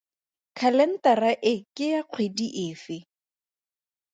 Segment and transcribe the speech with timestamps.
[0.59, 2.97] Khalentara e ke ya kgwedi efe?